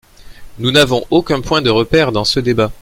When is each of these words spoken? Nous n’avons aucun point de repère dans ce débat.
Nous 0.57 0.71
n’avons 0.71 1.05
aucun 1.11 1.41
point 1.41 1.61
de 1.61 1.69
repère 1.69 2.11
dans 2.11 2.25
ce 2.25 2.39
débat. 2.39 2.71